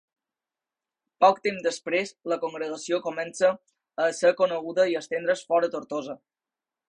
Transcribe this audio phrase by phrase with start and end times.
[1.23, 3.53] Poc temps després, la congregació comença
[4.05, 6.19] a ésser coneguda i a estendre's fora Tortosa.